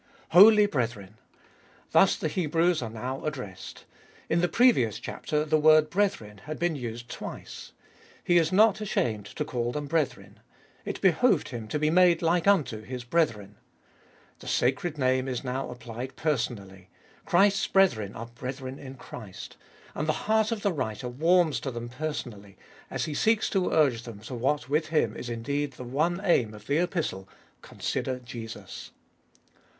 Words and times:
Holy 0.29 0.65
brethren! 0.65 1.13
Thus 1.91 2.15
the 2.15 2.27
Hebrews 2.27 2.81
are 2.81 2.89
now 2.89 3.23
addressed. 3.23 3.85
In 4.29 4.41
the 4.41 4.47
previous 4.47 4.97
chapter 4.97 5.45
the 5.45 5.59
word 5.59 5.91
brethren 5.91 6.39
had 6.45 6.57
been 6.57 6.75
used 6.75 7.07
twice. 7.07 7.71
He 8.23 8.39
is 8.39 8.51
not 8.51 8.81
ashamed 8.81 9.27
to 9.27 9.45
call 9.45 9.71
them 9.71 9.85
brethren. 9.85 10.39
It 10.85 11.01
behoved 11.01 11.49
Him 11.49 11.67
to 11.67 11.77
be 11.77 11.91
made 11.91 12.23
like 12.23 12.47
unto 12.47 12.81
His 12.81 13.03
brethren. 13.03 13.57
The 14.39 14.47
sacred 14.47 14.97
name 14.97 15.27
is 15.27 15.43
now 15.43 15.69
applied 15.69 16.15
personally: 16.15 16.89
Christ's 17.27 17.67
brethren 17.67 18.15
are 18.15 18.25
brethren 18.25 18.79
in 18.79 18.95
Christ. 18.95 19.55
And 19.93 20.07
the 20.09 20.25
heart 20.25 20.51
of 20.51 20.63
the 20.63 20.73
writer 20.73 21.09
warms 21.09 21.59
to 21.59 21.69
them 21.69 21.89
personally, 21.89 22.57
as 22.89 23.05
he 23.05 23.13
seeks 23.13 23.51
to 23.51 23.69
urge 23.69 24.01
them 24.01 24.17
to 24.21 24.33
what 24.33 24.67
with 24.67 24.87
him 24.87 25.15
is 25.15 25.29
indeed 25.29 25.73
the 25.73 25.83
one 25.83 26.19
aim 26.23 26.55
of 26.55 26.65
the 26.65 26.79
Epistle— 26.79 27.29
Consider 27.61 28.17
Jesus. 28.17 28.89